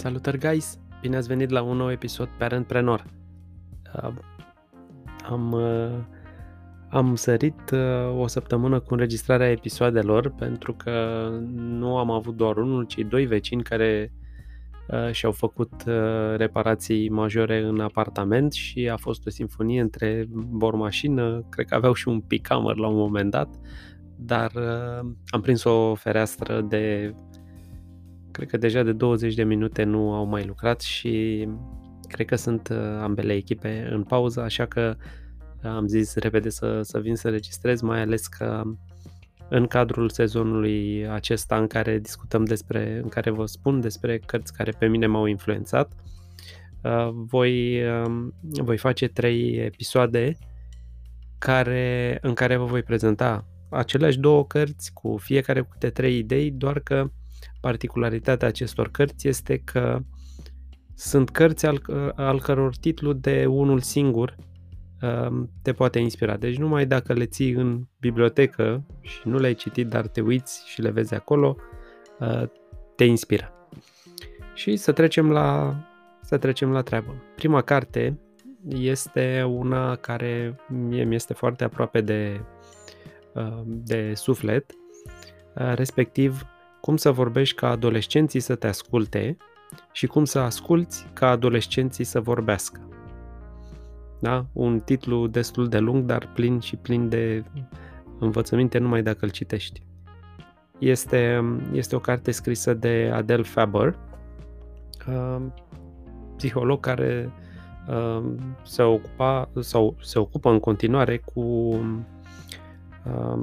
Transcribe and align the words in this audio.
Salutări, 0.00 0.38
guys! 0.38 0.78
Bine 1.00 1.16
ați 1.16 1.28
venit 1.28 1.50
la 1.50 1.62
un 1.62 1.76
nou 1.76 1.90
episod 1.90 2.28
Parentpreneur. 2.38 3.04
Uh, 3.94 4.12
am, 5.28 5.52
uh, 5.52 5.98
am 6.90 7.14
sărit 7.14 7.70
uh, 7.72 8.18
o 8.18 8.26
săptămână 8.26 8.80
cu 8.80 8.92
înregistrarea 8.92 9.50
episoadelor 9.50 10.30
pentru 10.30 10.74
că 10.74 11.28
nu 11.54 11.96
am 11.96 12.10
avut 12.10 12.36
doar 12.36 12.56
unul, 12.56 12.84
ci 12.84 12.98
doi 12.98 13.26
vecini 13.26 13.62
care 13.62 14.12
uh, 14.88 15.12
și-au 15.12 15.32
făcut 15.32 15.72
uh, 15.86 16.36
reparații 16.36 17.08
majore 17.08 17.62
în 17.62 17.80
apartament 17.80 18.52
și 18.52 18.88
a 18.88 18.96
fost 18.96 19.26
o 19.26 19.30
sinfonie 19.30 19.80
între 19.80 20.26
bormașină, 20.32 21.46
cred 21.48 21.66
că 21.66 21.74
aveau 21.74 21.92
și 21.92 22.08
un 22.08 22.20
picamăr 22.20 22.76
la 22.76 22.88
un 22.88 22.96
moment 22.96 23.30
dat, 23.30 23.48
dar 24.16 24.50
uh, 24.54 25.10
am 25.26 25.40
prins 25.40 25.64
o 25.64 25.94
fereastră 25.94 26.60
de 26.60 27.14
cred 28.40 28.52
că 28.52 28.56
deja 28.56 28.82
de 28.82 28.92
20 28.92 29.34
de 29.34 29.44
minute 29.44 29.82
nu 29.82 30.12
au 30.12 30.24
mai 30.24 30.44
lucrat 30.44 30.80
și 30.80 31.48
cred 32.08 32.26
că 32.26 32.36
sunt 32.36 32.68
uh, 32.68 32.76
ambele 33.00 33.32
echipe 33.32 33.88
în 33.90 34.02
pauză, 34.02 34.40
așa 34.40 34.66
că 34.66 34.96
am 35.62 35.86
zis 35.86 36.14
repede 36.14 36.48
să, 36.48 36.80
să 36.82 37.00
vin 37.00 37.16
să 37.16 37.28
registrez, 37.28 37.80
mai 37.80 38.00
ales 38.00 38.26
că 38.26 38.62
în 39.48 39.66
cadrul 39.66 40.08
sezonului 40.08 41.08
acesta 41.08 41.56
în 41.56 41.66
care 41.66 41.98
discutăm 41.98 42.44
despre, 42.44 43.00
în 43.02 43.08
care 43.08 43.30
vă 43.30 43.46
spun 43.46 43.80
despre 43.80 44.18
cărți 44.18 44.52
care 44.52 44.72
pe 44.78 44.86
mine 44.86 45.06
m-au 45.06 45.26
influențat, 45.26 45.92
uh, 46.82 47.08
voi, 47.12 47.82
um, 47.88 48.34
voi 48.42 48.76
face 48.76 49.08
trei 49.08 49.56
episoade 49.56 50.38
care, 51.38 52.18
în 52.20 52.34
care 52.34 52.56
vă 52.56 52.64
voi 52.64 52.82
prezenta 52.82 53.46
aceleași 53.70 54.18
două 54.18 54.46
cărți 54.46 54.92
cu 54.92 55.16
fiecare 55.16 55.60
cu 55.60 55.68
câte 55.70 55.90
trei 55.90 56.18
idei, 56.18 56.50
doar 56.50 56.80
că 56.80 57.10
Particularitatea 57.60 58.48
acestor 58.48 58.90
cărți 58.90 59.28
este 59.28 59.58
că 59.58 59.98
sunt 60.94 61.30
cărți 61.30 61.66
al, 61.66 61.82
al 62.14 62.40
căror 62.40 62.76
titlu 62.76 63.12
de 63.12 63.46
unul 63.46 63.80
singur 63.80 64.36
um, 65.02 65.50
te 65.62 65.72
poate 65.72 65.98
inspira. 65.98 66.36
Deci 66.36 66.56
numai 66.56 66.86
dacă 66.86 67.12
le 67.12 67.26
ții 67.26 67.52
în 67.52 67.86
bibliotecă 68.00 68.86
și 69.00 69.20
nu 69.24 69.38
le-ai 69.38 69.54
citit, 69.54 69.86
dar 69.86 70.06
te 70.06 70.20
uiți 70.20 70.68
și 70.68 70.80
le 70.80 70.90
vezi 70.90 71.14
acolo, 71.14 71.56
uh, 72.18 72.42
te 72.96 73.04
inspiră. 73.04 73.52
Și 74.54 74.76
să 74.76 74.92
trecem 74.92 75.30
la, 75.30 75.76
să 76.22 76.38
trecem 76.38 76.70
la 76.70 76.82
treabă. 76.82 77.14
Prima 77.34 77.62
carte 77.62 78.20
este 78.68 79.42
una 79.42 79.96
care 79.96 80.56
mie 80.68 81.04
mi 81.04 81.14
este 81.14 81.34
foarte 81.34 81.64
aproape 81.64 82.00
de, 82.00 82.40
uh, 83.34 83.62
de 83.64 84.12
suflet, 84.14 84.72
uh, 85.54 85.72
respectiv 85.74 86.42
cum 86.80 86.96
să 86.96 87.10
vorbești 87.10 87.56
ca 87.56 87.68
adolescenții 87.68 88.40
să 88.40 88.54
te 88.54 88.66
asculte 88.66 89.36
și 89.92 90.06
cum 90.06 90.24
să 90.24 90.38
asculți 90.38 91.06
ca 91.12 91.28
adolescenții 91.28 92.04
să 92.04 92.20
vorbească. 92.20 92.80
Da? 94.20 94.46
Un 94.52 94.80
titlu 94.80 95.26
destul 95.26 95.68
de 95.68 95.78
lung, 95.78 96.04
dar 96.04 96.30
plin 96.34 96.58
și 96.58 96.76
plin 96.76 97.08
de 97.08 97.44
învățăminte 98.18 98.78
numai 98.78 99.02
dacă 99.02 99.18
îl 99.20 99.30
citești. 99.30 99.82
Este, 100.78 101.44
este 101.72 101.96
o 101.96 101.98
carte 101.98 102.30
scrisă 102.30 102.74
de 102.74 103.10
Adele 103.14 103.42
Faber, 103.42 103.98
uh, 105.08 105.42
psiholog 106.36 106.80
care 106.80 107.32
uh, 107.88 108.24
se, 108.62 108.82
ocupa, 108.82 109.48
sau 109.60 109.96
se 110.00 110.18
ocupă 110.18 110.50
în 110.50 110.60
continuare 110.60 111.18
cu 111.18 111.40
uh, 113.04 113.38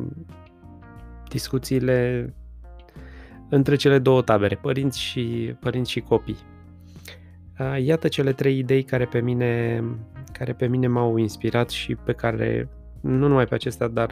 discuțiile 1.29 2.33
între 3.49 3.75
cele 3.75 3.99
două 3.99 4.21
tabere, 4.21 4.55
părinți 4.55 4.99
și, 4.99 5.55
părinți 5.59 5.91
și 5.91 5.99
copii. 5.99 6.37
Iată 7.83 8.07
cele 8.07 8.31
trei 8.31 8.57
idei 8.57 8.83
care 8.83 9.05
pe 9.05 9.21
mine, 9.21 9.83
care 10.31 10.53
pe 10.53 10.67
mine 10.67 10.87
m-au 10.87 11.17
inspirat 11.17 11.69
și 11.69 11.95
pe 11.95 12.13
care, 12.13 12.69
nu 13.01 13.27
numai 13.27 13.45
pe 13.45 13.55
acestea, 13.55 13.87
dar 13.87 14.11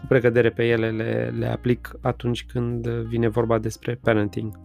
cu 0.00 0.06
pregădere 0.08 0.50
pe 0.50 0.66
ele 0.66 0.90
le, 0.90 1.34
le 1.38 1.46
aplic 1.46 1.98
atunci 2.00 2.46
când 2.46 2.88
vine 2.88 3.28
vorba 3.28 3.58
despre 3.58 3.98
parenting. 4.02 4.60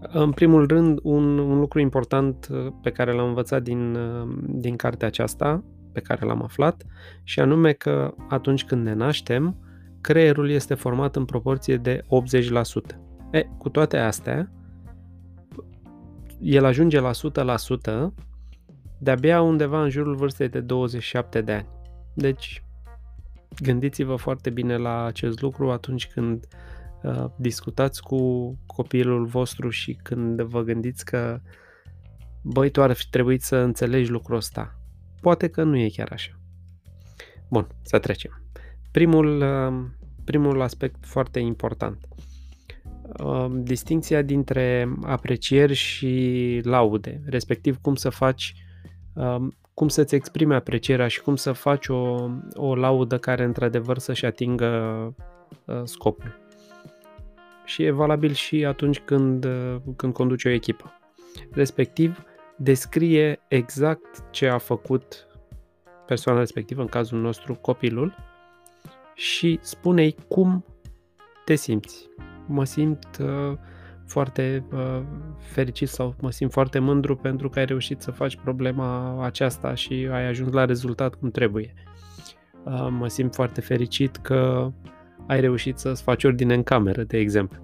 În 0.00 0.30
primul 0.30 0.66
rând, 0.66 0.98
un, 1.02 1.38
un 1.38 1.58
lucru 1.58 1.80
important 1.80 2.48
pe 2.82 2.90
care 2.90 3.12
l-am 3.12 3.28
învățat 3.28 3.62
din, 3.62 3.98
din 4.46 4.76
cartea 4.76 5.08
aceasta, 5.08 5.64
pe 5.92 6.00
care 6.00 6.26
l-am 6.26 6.42
aflat, 6.42 6.84
și 7.22 7.40
anume 7.40 7.72
că 7.72 8.14
atunci 8.28 8.64
când 8.64 8.84
ne 8.84 8.94
naștem, 8.94 9.56
creierul 10.06 10.50
este 10.50 10.74
format 10.74 11.16
în 11.16 11.24
proporție 11.24 11.76
de 11.76 12.02
80%. 12.02 12.06
E, 13.30 13.42
cu 13.58 13.68
toate 13.68 13.98
astea, 13.98 14.52
el 16.40 16.64
ajunge 16.64 17.00
la 17.00 17.10
100% 18.10 18.12
de-abia 18.98 19.40
undeva 19.40 19.82
în 19.82 19.90
jurul 19.90 20.14
vârstei 20.14 20.48
de 20.48 20.60
27 20.60 21.40
de 21.40 21.52
ani. 21.52 21.68
Deci, 22.14 22.64
gândiți-vă 23.62 24.16
foarte 24.16 24.50
bine 24.50 24.76
la 24.76 25.04
acest 25.04 25.40
lucru 25.40 25.70
atunci 25.70 26.06
când 26.06 26.46
uh, 27.02 27.24
discutați 27.36 28.02
cu 28.02 28.52
copilul 28.66 29.24
vostru 29.24 29.70
și 29.70 29.94
când 30.02 30.40
vă 30.42 30.62
gândiți 30.62 31.04
că 31.04 31.40
băi, 32.42 32.70
tu 32.70 32.82
ar 32.82 32.92
fi 32.92 33.08
trebuit 33.10 33.42
să 33.42 33.56
înțelegi 33.56 34.10
lucrul 34.10 34.36
ăsta. 34.36 34.78
Poate 35.20 35.48
că 35.48 35.62
nu 35.62 35.76
e 35.76 35.88
chiar 35.88 36.08
așa. 36.12 36.40
Bun, 37.48 37.66
să 37.82 37.98
trecem. 37.98 38.45
Primul, 38.96 39.40
uh, 39.40 39.84
primul 40.24 40.60
aspect 40.60 41.06
foarte 41.06 41.38
important. 41.38 41.98
Uh, 43.24 43.46
distinția 43.50 44.22
dintre 44.22 44.88
aprecieri 45.02 45.74
și 45.74 46.60
laude, 46.64 47.20
respectiv 47.26 47.78
cum 47.80 47.94
să 47.94 48.08
faci, 48.08 48.54
uh, 49.14 49.36
cum 49.74 49.88
să-ți 49.88 50.14
exprime 50.14 50.54
aprecierea 50.54 51.08
și 51.08 51.20
cum 51.20 51.36
să 51.36 51.52
faci 51.52 51.88
o, 51.88 52.30
o 52.54 52.74
laudă 52.74 53.18
care 53.18 53.44
într-adevăr 53.44 53.98
să-și 53.98 54.24
atingă 54.24 55.14
scopul. 55.84 56.38
Și 57.64 57.82
e 57.82 57.90
valabil 57.90 58.32
și 58.32 58.64
atunci 58.64 58.98
când, 58.98 59.46
când 59.96 60.12
conduci 60.12 60.44
o 60.44 60.50
echipă. 60.50 60.92
Respectiv, 61.50 62.24
descrie 62.56 63.40
exact 63.48 64.24
ce 64.30 64.48
a 64.48 64.58
făcut 64.58 65.26
persoana 66.06 66.38
respectivă, 66.38 66.80
în 66.80 66.88
cazul 66.88 67.20
nostru 67.20 67.54
copilul, 67.54 68.34
și 69.16 69.58
spune-i 69.62 70.16
cum 70.28 70.64
te 71.44 71.54
simți. 71.54 72.08
Mă 72.46 72.64
simt 72.64 73.18
uh, 73.20 73.58
foarte 74.06 74.64
uh, 74.72 75.02
fericit 75.38 75.88
sau 75.88 76.14
mă 76.20 76.30
simt 76.30 76.52
foarte 76.52 76.78
mândru 76.78 77.16
pentru 77.16 77.48
că 77.48 77.58
ai 77.58 77.64
reușit 77.64 78.00
să 78.00 78.10
faci 78.10 78.36
problema 78.36 79.24
aceasta 79.24 79.74
și 79.74 80.08
ai 80.12 80.26
ajuns 80.26 80.52
la 80.52 80.64
rezultat 80.64 81.14
cum 81.14 81.30
trebuie. 81.30 81.74
Uh, 82.64 82.88
mă 82.90 83.08
simt 83.08 83.34
foarte 83.34 83.60
fericit 83.60 84.16
că 84.16 84.70
ai 85.26 85.40
reușit 85.40 85.78
să-ți 85.78 86.02
faci 86.02 86.24
ordine 86.24 86.54
în 86.54 86.62
cameră, 86.62 87.02
de 87.02 87.18
exemplu. 87.18 87.62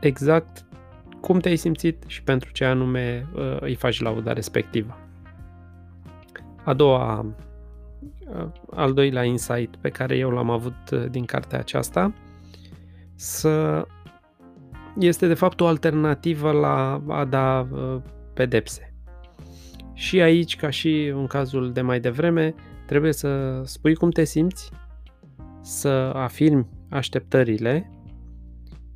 Exact 0.00 0.64
cum 1.20 1.38
te-ai 1.38 1.56
simțit 1.56 2.04
și 2.06 2.22
pentru 2.22 2.52
ce 2.52 2.64
anume 2.64 3.28
uh, 3.34 3.56
îi 3.60 3.74
faci 3.74 4.00
lauda 4.00 4.32
respectivă. 4.32 4.98
A 6.64 6.74
doua 6.74 7.34
al 8.70 8.92
doilea 8.92 9.24
insight 9.24 9.76
pe 9.76 9.88
care 9.88 10.16
eu 10.16 10.30
l-am 10.30 10.50
avut 10.50 10.90
uh, 10.92 11.04
din 11.10 11.24
cartea 11.24 11.58
aceasta, 11.58 12.12
să 13.14 13.86
este 14.98 15.26
de 15.26 15.34
fapt 15.34 15.60
o 15.60 15.66
alternativă 15.66 16.50
la 16.50 17.02
a 17.08 17.24
da 17.24 17.68
uh, 17.72 18.02
pedepse. 18.34 18.94
Și 19.94 20.20
aici, 20.20 20.56
ca 20.56 20.70
și 20.70 21.06
în 21.06 21.26
cazul 21.26 21.72
de 21.72 21.80
mai 21.80 22.00
devreme, 22.00 22.54
trebuie 22.86 23.12
să 23.12 23.62
spui 23.64 23.94
cum 23.94 24.10
te 24.10 24.24
simți, 24.24 24.70
să 25.60 26.12
afirmi 26.14 26.66
așteptările 26.88 27.90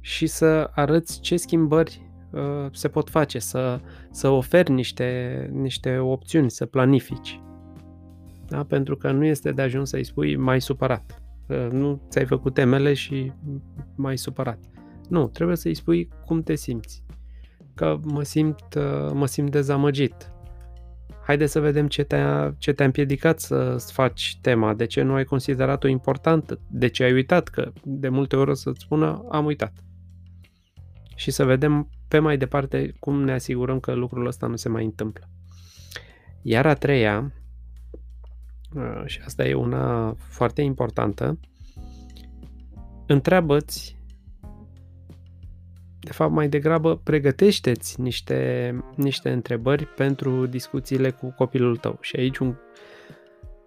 și 0.01 0.27
să 0.27 0.71
arăți 0.75 1.21
ce 1.21 1.37
schimbări 1.37 2.11
uh, 2.31 2.41
se 2.73 2.89
pot 2.89 3.11
face, 3.11 3.39
să, 3.39 3.81
să 4.11 4.29
oferi 4.29 4.73
niște, 4.73 5.51
niște 5.53 5.99
opțiuni, 5.99 6.51
să 6.51 6.67
planifici. 6.67 7.44
Da? 8.55 8.65
Pentru 8.65 8.97
că 8.97 9.11
nu 9.11 9.25
este 9.25 9.53
de 9.53 9.63
ajuns 9.63 9.89
să-i 9.89 10.05
spui 10.05 10.37
mai 10.37 10.61
supărat. 10.61 11.23
Nu 11.71 12.07
ți-ai 12.09 12.27
făcut 12.27 12.55
temele 12.55 12.93
și 12.93 13.33
mai 13.95 14.19
supărat. 14.19 14.59
Nu, 15.09 15.29
trebuie 15.29 15.57
să-i 15.57 15.75
spui 15.75 16.09
cum 16.27 16.43
te 16.43 16.55
simți. 16.55 17.03
Că 17.75 17.99
mă 18.03 18.23
simt, 18.23 18.75
mă 19.13 19.27
simt 19.27 19.51
dezamăgit. 19.51 20.33
Haide 21.27 21.47
să 21.47 21.61
vedem 21.61 21.89
ce 21.89 22.03
te-a, 22.03 22.55
ce 22.59 22.73
te-a 22.73 22.85
împiedicat 22.85 23.41
să 23.41 23.77
faci 23.93 24.39
tema, 24.41 24.75
de 24.75 24.85
ce 24.85 25.03
nu 25.03 25.15
ai 25.15 25.25
considerat-o 25.25 25.89
importantă, 25.89 26.61
de 26.71 26.87
ce 26.87 27.05
ai 27.05 27.13
uitat, 27.13 27.49
că 27.49 27.73
de 27.85 28.09
multe 28.09 28.37
ori 28.37 28.51
o 28.51 28.55
să-ți 28.55 28.81
spună 28.81 29.25
am 29.31 29.45
uitat. 29.45 29.73
Și 31.17 31.31
să 31.31 31.45
vedem 31.45 31.89
pe 32.09 32.19
mai 32.19 32.37
departe 32.37 32.95
cum 32.99 33.23
ne 33.23 33.33
asigurăm 33.33 33.81
că 33.81 33.93
lucrul 33.93 34.27
ăsta 34.27 34.47
nu 34.47 34.57
se 34.57 34.69
mai 34.69 34.85
întâmplă. 34.85 35.29
Iar 36.43 36.67
a 36.67 36.75
treia, 36.75 37.33
Uh, 37.33 37.44
și 39.05 39.21
asta 39.25 39.45
e 39.45 39.55
una 39.55 40.15
foarte 40.19 40.63
importantă, 40.63 41.39
întreabă-ți 43.07 43.97
de 46.05 46.13
fapt, 46.13 46.33
mai 46.33 46.49
degrabă 46.49 46.97
pregătește-ți 46.97 48.01
niște, 48.01 48.75
niște 48.95 49.31
întrebări 49.31 49.87
pentru 49.87 50.47
discuțiile 50.47 51.11
cu 51.11 51.35
copilul 51.37 51.77
tău. 51.77 51.99
Și 52.01 52.17
aici 52.17 52.39
un 52.39 52.55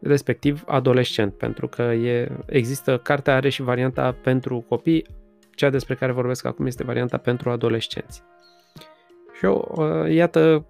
respectiv 0.01 0.63
adolescent, 0.67 1.33
pentru 1.33 1.67
că 1.67 1.81
e, 1.81 2.37
există, 2.45 2.97
cartea 2.97 3.35
are 3.35 3.49
și 3.49 3.61
varianta 3.61 4.11
pentru 4.11 4.65
copii, 4.67 5.05
cea 5.55 5.69
despre 5.69 5.95
care 5.95 6.11
vorbesc 6.11 6.45
acum 6.45 6.65
este 6.65 6.83
varianta 6.83 7.17
pentru 7.17 7.49
adolescenți. 7.49 8.23
Și 9.37 9.45
eu, 9.45 9.75
uh, 9.77 10.13
iată 10.13 10.65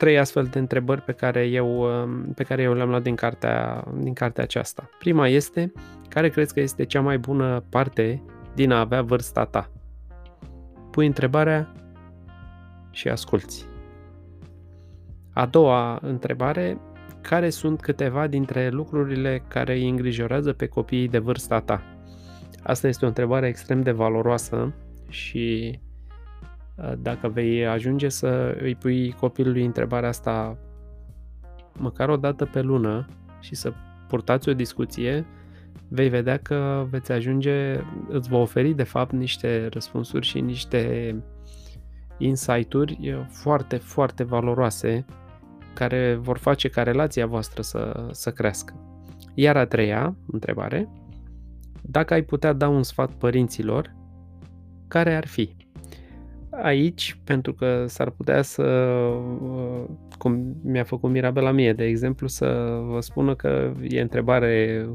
trei 0.00 0.18
astfel 0.18 0.44
de 0.44 0.58
întrebări 0.58 1.02
pe 1.02 1.12
care 1.12 1.44
eu, 1.44 1.80
um, 1.80 2.32
pe 2.32 2.42
care 2.42 2.62
eu 2.62 2.74
le-am 2.74 2.88
luat 2.88 3.02
din 3.02 3.14
cartea, 3.14 3.84
din 3.98 4.12
cartea 4.12 4.42
aceasta. 4.42 4.90
Prima 4.98 5.28
este, 5.28 5.72
care 6.08 6.28
crezi 6.28 6.54
că 6.54 6.60
este 6.60 6.84
cea 6.84 7.00
mai 7.00 7.18
bună 7.18 7.64
parte 7.68 8.22
din 8.54 8.70
a 8.70 8.80
avea 8.80 9.02
vârsta 9.02 9.44
ta? 9.44 9.70
Pui 10.90 11.06
întrebarea 11.06 11.72
și 12.90 13.08
asculți. 13.08 13.66
A 15.32 15.46
doua 15.46 15.98
întrebare, 16.02 16.78
care 17.20 17.50
sunt 17.50 17.80
câteva 17.80 18.26
dintre 18.26 18.68
lucrurile 18.68 19.42
care 19.48 19.72
îi 19.72 19.88
îngrijorează 19.88 20.52
pe 20.52 20.66
copiii 20.66 21.08
de 21.08 21.18
vârsta 21.18 21.60
ta? 21.60 21.82
Asta 22.62 22.88
este 22.88 23.04
o 23.04 23.08
întrebare 23.08 23.48
extrem 23.48 23.82
de 23.82 23.90
valoroasă 23.90 24.72
și 25.08 25.70
uh, 25.74 25.89
dacă 26.98 27.28
vei 27.28 27.66
ajunge 27.66 28.08
să 28.08 28.56
îi 28.60 28.74
pui 28.74 29.12
copilului 29.12 29.64
întrebarea 29.64 30.08
asta 30.08 30.58
măcar 31.78 32.08
o 32.08 32.16
dată 32.16 32.44
pe 32.44 32.60
lună 32.60 33.06
și 33.40 33.54
să 33.54 33.72
purtați 34.08 34.48
o 34.48 34.54
discuție, 34.54 35.26
vei 35.88 36.08
vedea 36.08 36.36
că 36.36 36.86
veți 36.90 37.12
ajunge, 37.12 37.80
îți 38.08 38.28
va 38.28 38.36
oferi 38.36 38.74
de 38.74 38.82
fapt 38.82 39.12
niște 39.12 39.68
răspunsuri 39.72 40.26
și 40.26 40.40
niște 40.40 41.14
insight-uri 42.18 43.26
foarte, 43.28 43.76
foarte 43.76 44.24
valoroase 44.24 45.04
care 45.74 46.14
vor 46.14 46.38
face 46.38 46.68
ca 46.68 46.82
relația 46.82 47.26
voastră 47.26 47.62
să, 47.62 48.08
să 48.10 48.30
crească. 48.30 48.74
Iar 49.34 49.56
a 49.56 49.66
treia 49.66 50.16
întrebare, 50.26 50.88
dacă 51.82 52.14
ai 52.14 52.22
putea 52.22 52.52
da 52.52 52.68
un 52.68 52.82
sfat 52.82 53.10
părinților, 53.10 53.94
care 54.88 55.16
ar 55.16 55.26
fi? 55.26 55.56
Aici, 56.50 57.18
pentru 57.24 57.52
că 57.52 57.84
s-ar 57.86 58.10
putea 58.10 58.42
să, 58.42 58.64
cum 60.18 60.56
mi-a 60.62 60.84
făcut 60.84 61.10
Mirabela 61.10 61.50
mie, 61.50 61.72
de 61.72 61.84
exemplu, 61.84 62.26
să 62.26 62.78
vă 62.84 63.00
spună 63.00 63.34
că 63.34 63.72
e 63.88 64.00
întrebare 64.00 64.86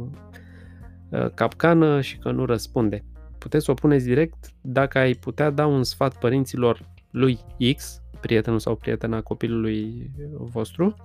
uh, 1.10 1.30
capcană 1.34 2.02
și 2.02 2.18
că 2.18 2.32
nu 2.32 2.46
răspunde. 2.46 3.04
Puteți 3.38 3.66
să 3.66 3.72
o 3.72 3.74
puneți 3.74 4.06
direct 4.06 4.48
dacă 4.62 4.98
ai 4.98 5.14
putea 5.14 5.50
da 5.50 5.66
un 5.66 5.84
sfat 5.84 6.20
părinților 6.20 6.90
lui 7.12 7.40
X, 7.76 8.02
prietenul 8.20 8.60
sau 8.60 8.76
prietena 8.76 9.22
copilului 9.22 10.12
vostru, 10.38 10.96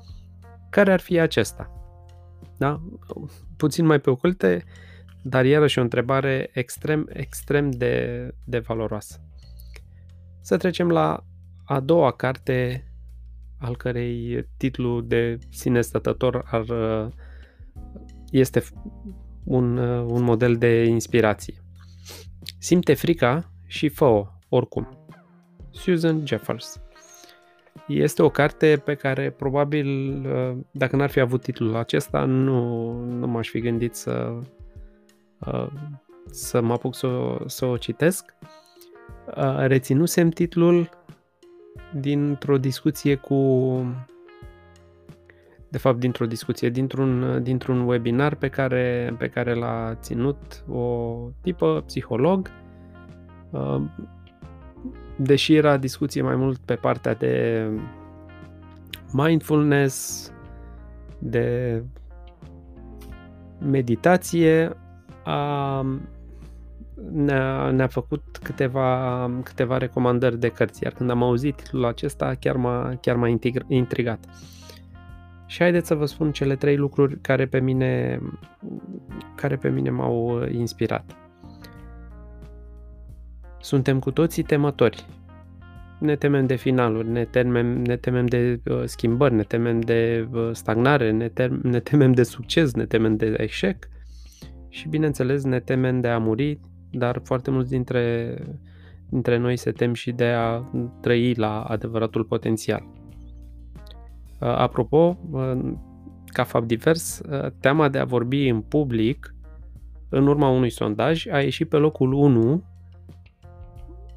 care 0.70 0.92
ar 0.92 1.00
fi 1.00 1.18
acesta? 1.18 1.70
Da? 2.56 2.80
Puțin 3.56 3.86
mai 3.86 3.98
pe 3.98 4.10
oculte, 4.10 4.64
dar 5.22 5.44
iarăși 5.44 5.78
o 5.78 5.82
întrebare 5.82 6.50
extrem, 6.52 7.08
extrem 7.12 7.70
de, 7.70 8.28
de 8.44 8.58
valoroasă. 8.58 9.20
Să 10.40 10.56
trecem 10.56 10.88
la 10.88 11.24
a 11.64 11.80
doua 11.80 12.10
carte 12.10 12.84
al 13.58 13.76
cărei 13.76 14.46
titlu 14.56 15.00
de 15.00 15.38
sine 15.50 15.80
stătător 15.80 16.42
ar, 16.50 16.64
este 18.30 18.62
un, 19.44 19.76
un 19.76 20.22
model 20.22 20.56
de 20.56 20.84
inspirație. 20.84 21.54
Simte 22.58 22.94
frica 22.94 23.52
și 23.66 23.88
fă-o 23.88 24.26
oricum. 24.48 25.06
Susan 25.70 26.26
Jeffers 26.26 26.80
este 27.86 28.22
o 28.22 28.28
carte 28.28 28.82
pe 28.84 28.94
care 28.94 29.30
probabil, 29.30 29.88
uh, 30.26 30.56
dacă 30.70 30.96
n-ar 30.96 31.10
fi 31.10 31.20
avut 31.20 31.42
titlul 31.42 31.76
acesta, 31.76 32.24
nu, 32.24 32.92
nu 33.04 33.26
m-aș 33.26 33.48
fi 33.48 33.60
gândit 33.60 33.94
să, 33.94 34.38
uh, 35.38 35.66
să 36.30 36.60
mă 36.60 36.72
apuc 36.72 36.94
să, 36.94 37.06
o, 37.06 37.48
să 37.48 37.64
o 37.64 37.76
citesc. 37.76 38.34
Uh, 38.42 38.59
reținusem 39.58 40.28
titlul 40.28 40.88
dintr-o 42.00 42.58
discuție 42.58 43.14
cu 43.14 43.36
de 45.68 45.78
fapt 45.78 45.98
dintr-o 45.98 46.26
discuție, 46.26 46.68
dintr-un, 46.68 47.42
dintr-un 47.42 47.80
webinar 47.80 48.34
pe 48.34 48.48
care, 48.48 49.14
pe 49.18 49.28
care 49.28 49.54
l-a 49.54 49.94
ținut 50.00 50.64
o 50.68 51.14
tipă 51.42 51.82
psiholog. 51.86 52.50
Deși 55.16 55.54
era 55.54 55.76
discuție 55.76 56.22
mai 56.22 56.36
mult 56.36 56.58
pe 56.58 56.74
partea 56.74 57.14
de 57.14 57.66
mindfulness, 59.12 60.32
de 61.18 61.82
meditație, 63.58 64.76
a, 65.24 65.80
ne-a, 67.12 67.70
ne-a 67.70 67.86
făcut 67.86 68.22
câteva, 68.42 69.30
câteva 69.44 69.78
recomandări 69.78 70.38
de 70.38 70.48
cărți, 70.48 70.82
iar 70.82 70.92
când 70.92 71.10
am 71.10 71.22
auzit 71.22 71.54
titlul 71.54 71.84
acesta 71.84 72.34
chiar 72.40 72.56
m-a, 72.56 72.98
chiar 73.00 73.16
m-a 73.16 73.38
intrigat. 73.68 74.24
Și 75.46 75.58
haideți 75.58 75.86
să 75.86 75.94
vă 75.94 76.06
spun 76.06 76.32
cele 76.32 76.56
trei 76.56 76.76
lucruri 76.76 77.20
care 77.20 77.46
pe 77.46 77.60
mine, 77.60 78.20
care 79.34 79.56
pe 79.56 79.68
mine 79.68 79.90
m-au 79.90 80.44
inspirat. 80.46 81.16
Suntem 83.60 83.98
cu 83.98 84.10
toții 84.10 84.42
temători. 84.42 85.06
Ne 85.98 86.16
temem 86.16 86.46
de 86.46 86.54
finaluri, 86.54 87.08
ne 87.08 87.24
temem, 87.24 87.82
ne 87.82 87.96
temem 87.96 88.26
de 88.26 88.60
uh, 88.70 88.82
schimbări, 88.84 89.34
ne 89.34 89.42
temem 89.42 89.80
de 89.80 90.28
uh, 90.32 90.50
stagnare, 90.52 91.10
ne, 91.10 91.28
tem, 91.28 91.60
ne 91.62 91.80
temem 91.80 92.12
de 92.12 92.22
succes, 92.22 92.74
ne 92.74 92.86
temem 92.86 93.16
de 93.16 93.34
eșec 93.38 93.88
și, 94.68 94.88
bineînțeles, 94.88 95.44
ne 95.44 95.60
temem 95.60 96.00
de 96.00 96.08
a 96.08 96.18
muri, 96.18 96.60
dar 96.92 97.20
foarte 97.24 97.50
mulți 97.50 97.70
dintre, 97.70 98.34
dintre 99.08 99.36
noi 99.36 99.56
se 99.56 99.70
tem 99.70 99.94
și 99.94 100.12
de 100.12 100.26
a 100.26 100.64
trăi 101.00 101.34
la 101.34 101.62
adevăratul 101.62 102.24
potențial. 102.24 102.86
Uh, 104.40 104.48
apropo, 104.48 105.18
uh, 105.30 105.72
ca 106.26 106.44
fapt 106.44 106.66
divers, 106.66 107.20
uh, 107.30 107.50
teama 107.60 107.88
de 107.88 107.98
a 107.98 108.04
vorbi 108.04 108.48
în 108.48 108.60
public 108.60 109.34
în 110.08 110.26
urma 110.26 110.48
unui 110.48 110.70
sondaj 110.70 111.26
a 111.26 111.40
ieșit 111.40 111.68
pe 111.68 111.76
locul 111.76 112.12
1 112.12 112.64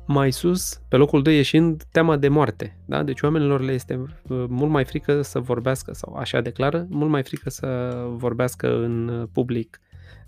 mai 0.08 0.32
sus, 0.32 0.82
pe 0.88 0.96
locul 0.96 1.22
2 1.22 1.36
ieșind, 1.36 1.84
teama 1.92 2.18
de 2.18 2.28
moarte. 2.28 2.78
Da? 2.86 3.04
Deci 3.04 3.22
oamenilor 3.22 3.62
le 3.62 3.72
este 3.72 3.96
uh, 3.96 4.46
mult 4.48 4.72
mai 4.72 4.86
frică 4.86 5.22
să 5.22 5.40
vorbească, 5.40 5.94
sau 5.94 6.14
așa 6.14 6.42
declară, 6.42 6.86
mult 6.90 7.10
mai 7.10 7.24
frică 7.24 7.50
să 7.50 7.96
vorbească 8.10 8.76
în 8.76 9.08
uh, 9.08 9.28
public 9.32 9.80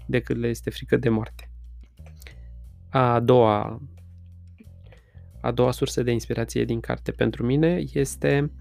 decât 0.06 0.38
le 0.38 0.48
este 0.48 0.70
frică 0.70 0.98
de 0.98 1.10
moarte. 1.10 1.50
A 2.96 3.20
doua, 3.20 3.82
a 5.42 5.52
doua 5.52 5.72
sursă 5.72 6.04
de 6.04 6.12
inspirație 6.12 6.66
din 6.66 6.80
carte 6.80 7.12
pentru 7.12 7.46
mine 7.46 7.84
este 7.94 8.52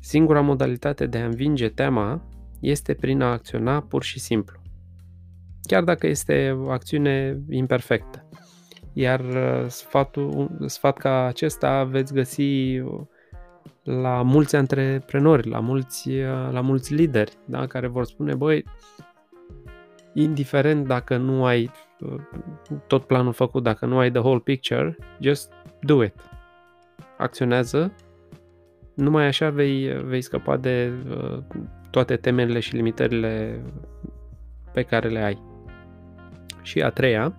singura 0.00 0.40
modalitate 0.40 1.06
de 1.06 1.18
a 1.18 1.24
învinge 1.24 1.68
teama 1.68 2.22
este 2.60 2.94
prin 2.94 3.20
a 3.20 3.32
acționa 3.32 3.80
pur 3.80 4.02
și 4.02 4.18
simplu. 4.18 4.60
Chiar 5.62 5.84
dacă 5.84 6.06
este 6.06 6.58
o 6.60 6.70
acțiune 6.70 7.42
imperfectă. 7.50 8.28
Iar 8.92 9.20
uh, 9.20 9.68
sfatul, 9.68 10.50
sfat 10.66 10.96
ca 10.96 11.24
acesta 11.24 11.84
veți 11.84 12.12
găsi 12.12 12.82
la 13.82 14.22
mulți 14.22 14.56
antreprenori, 14.56 15.48
la 15.48 15.60
mulți, 15.60 16.08
uh, 16.08 16.48
la 16.50 16.60
mulți 16.60 16.94
lideri, 16.94 17.38
da? 17.44 17.66
care 17.66 17.86
vor 17.86 18.04
spune, 18.04 18.34
băi, 18.34 18.64
indiferent 20.14 20.86
dacă 20.86 21.16
nu 21.16 21.44
ai 21.44 21.62
uh, 21.62 21.89
tot 22.86 23.04
planul 23.04 23.32
făcut, 23.32 23.62
dacă 23.62 23.86
nu 23.86 23.98
ai 23.98 24.10
the 24.10 24.20
whole 24.20 24.38
picture, 24.38 24.96
just 25.20 25.52
do 25.80 26.04
it. 26.04 26.14
Acționează. 27.18 27.92
Numai 28.94 29.26
așa 29.26 29.50
vei, 29.50 30.02
vei 30.04 30.20
scăpa 30.20 30.56
de 30.56 30.92
toate 31.90 32.16
temerile 32.16 32.60
și 32.60 32.74
limitările 32.74 33.62
pe 34.72 34.82
care 34.82 35.08
le 35.08 35.18
ai. 35.18 35.42
Și 36.62 36.82
a 36.82 36.90
treia, 36.90 37.36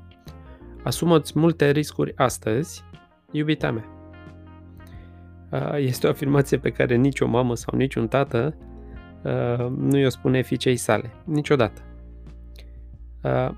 Asumă-ți 0.84 1.40
multe 1.40 1.72
riscuri 1.72 2.14
astăzi, 2.16 2.84
iubita 3.32 3.72
mea. 3.72 3.86
Este 5.78 6.08
o 6.08 6.10
afirmație 6.10 6.58
pe 6.58 6.70
care 6.70 6.96
nicio 6.96 7.28
mamă 7.28 7.56
sau 7.56 7.78
niciun 7.78 8.08
tată 8.08 8.56
nu 9.76 9.98
i-o 9.98 10.10
spune 10.10 10.42
fiicei 10.42 10.76
sale. 10.76 11.12
Niciodată. 11.24 11.82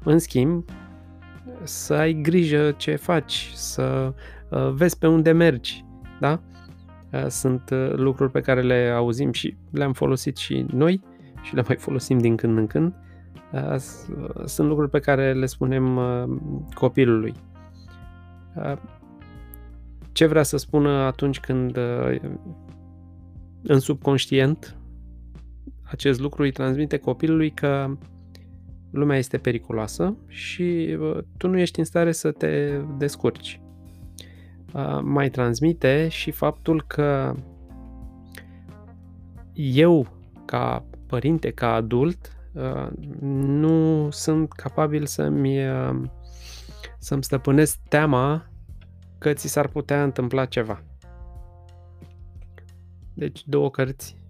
În 0.04 0.20
schimb, 0.20 0.66
să 1.64 1.94
ai 1.94 2.14
grijă 2.14 2.72
ce 2.72 2.96
faci, 2.96 3.52
să 3.54 4.14
vezi 4.74 4.98
pe 4.98 5.08
unde 5.08 5.32
mergi, 5.32 5.86
da? 6.20 6.42
Sunt 7.28 7.70
lucruri 7.96 8.32
pe 8.32 8.42
care 8.42 8.62
le 8.62 8.94
auzim 8.96 9.32
și 9.32 9.58
le-am 9.72 9.94
folosit 9.94 10.38
și 10.38 10.66
noi 10.70 11.02
și 11.42 11.56
le 11.56 11.64
mai 11.68 11.76
folosim 11.76 12.18
din 12.18 12.36
când 12.36 12.58
în 12.58 12.68
când 12.68 12.94
Uh, 13.54 13.76
sunt 14.46 14.68
lucruri 14.68 14.90
pe 14.90 15.00
care 15.00 15.34
le 15.34 15.46
spunem 15.46 15.98
uh, 15.98 16.24
copilului. 16.74 17.34
Uh, 18.56 18.74
ce 20.12 20.26
vrea 20.26 20.44
să 20.44 20.58
spună 20.58 20.90
atunci 20.90 21.40
când 21.40 21.78
uh, 21.78 22.20
în 23.64 23.80
subconștient 23.80 24.78
acest 25.84 26.20
lucru 26.20 26.42
îi 26.42 26.52
transmite 26.52 26.98
copilului 26.98 27.50
că 27.50 27.98
lumea 28.94 29.18
este 29.18 29.38
periculoasă 29.38 30.18
și 30.28 30.98
uh, 31.00 31.18
tu 31.38 31.48
nu 31.48 31.58
ești 31.58 31.80
în 31.80 31.86
stare 31.86 32.12
să 32.12 32.32
te 32.32 32.82
descurci. 32.98 33.62
Uh, 34.74 35.00
mai 35.02 35.30
transmite 35.30 36.08
și 36.08 36.32
faptul 36.32 36.84
că 36.88 37.36
eu, 39.54 40.08
ca 40.46 40.86
părinte, 41.08 41.52
ca 41.52 41.74
adult, 41.74 42.38
nu 43.42 44.08
sunt 44.12 44.52
capabil 44.52 45.06
să-mi, 45.06 45.60
să-mi 47.00 47.24
stăpânesc 47.24 47.80
teama 47.90 48.50
că 49.18 49.34
ți 49.34 49.48
s-ar 49.48 49.68
putea 49.68 50.04
întâmpla 50.04 50.46
ceva. 50.46 50.84
Deci 53.14 53.44
două 53.48 53.70
cărți 53.70 54.23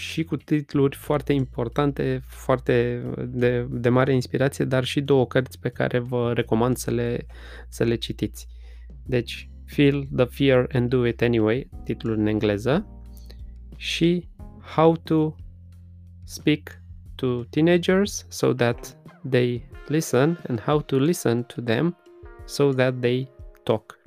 și 0.00 0.24
cu 0.24 0.36
titluri 0.36 0.96
foarte 0.96 1.32
importante, 1.32 2.20
foarte 2.26 3.02
de, 3.26 3.66
de 3.70 3.88
mare 3.88 4.14
inspirație, 4.14 4.64
dar 4.64 4.84
și 4.84 5.00
două 5.00 5.26
cărți 5.26 5.58
pe 5.58 5.68
care 5.68 5.98
vă 5.98 6.32
recomand 6.32 6.76
să 6.76 6.90
le, 6.90 7.26
să 7.68 7.84
le 7.84 7.94
citiți. 7.94 8.46
Deci, 9.04 9.50
Feel 9.66 10.08
the 10.16 10.24
Fear 10.24 10.68
and 10.72 10.88
Do 10.88 11.06
It 11.06 11.22
Anyway, 11.22 11.68
titlul 11.84 12.18
în 12.18 12.26
engleză, 12.26 12.86
și 13.76 14.28
How 14.74 14.96
to 14.96 15.34
Speak 16.24 16.82
to 17.14 17.44
Teenagers 17.50 18.26
so 18.28 18.52
that 18.52 18.96
they 19.30 19.68
listen 19.86 20.38
and 20.48 20.60
How 20.60 20.80
to 20.80 20.96
Listen 20.96 21.42
to 21.42 21.60
Them 21.60 21.96
so 22.44 22.72
that 22.72 22.94
they 23.00 23.28
talk. 23.62 23.98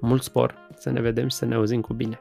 Mult 0.00 0.22
spor, 0.22 0.68
să 0.74 0.90
ne 0.90 1.00
vedem 1.00 1.28
și 1.28 1.36
să 1.36 1.44
ne 1.44 1.54
auzim 1.54 1.80
cu 1.80 1.94
bine! 1.94 2.18